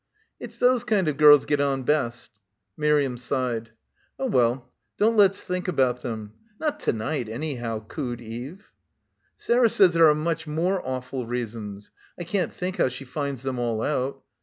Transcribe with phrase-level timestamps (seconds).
[0.39, 2.31] "It's those kind of girls get on best."
[2.75, 3.69] Miriam sighed.
[4.17, 6.33] "Oh well, don't let's think about them.
[6.59, 8.71] Not to night, anyhow," cooed Eve.
[9.37, 11.91] "Sarah says there are much more awful reasons.
[12.17, 14.23] I can't think how she finds them all out.